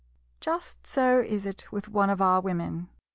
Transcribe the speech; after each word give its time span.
Just 0.39 0.87
so 0.87 1.19
is 1.19 1.45
it 1.45 1.71
with 1.71 1.87
one 1.87 2.09
of 2.09 2.21
our 2.23 2.41
Women. 2.41 2.89